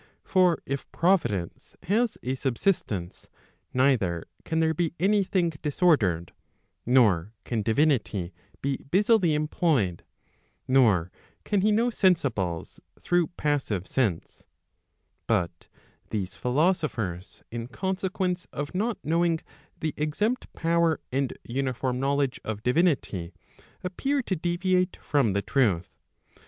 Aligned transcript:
For 0.23 0.57
if 0.65 0.91
providence 0.91 1.75
has 1.83 2.17
a 2.23 2.33
subsistence* 2.33 3.29
neither 3.71 4.25
can 4.43 4.59
there 4.59 4.73
be 4.73 4.95
any 4.99 5.23
thing 5.23 5.51
disordered, 5.61 6.33
nor 6.87 7.33
can 7.43 7.61
divinity 7.61 8.33
be 8.63 8.77
busily 8.77 9.35
employed, 9.35 10.03
nor 10.67 11.11
can 11.43 11.61
he 11.61 11.71
know 11.71 11.91
sensibles 11.91 12.79
through 12.99 13.27
passive 13.37 13.85
sense: 13.85 14.43
but 15.27 15.67
these 16.09 16.33
philosophers 16.33 17.43
in 17.51 17.67
consequence 17.67 18.47
of 18.51 18.73
not 18.73 18.97
knowing 19.03 19.39
the 19.81 19.93
exempt 19.97 20.51
power 20.53 20.99
and 21.11 21.37
uniform 21.43 21.99
knowledge 21.99 22.39
of 22.43 22.63
divinity, 22.63 23.35
appear 23.83 24.23
to 24.23 24.35
deviate 24.35 24.95
from 24.99 25.33
the 25.33 25.43
truth. 25.43 25.95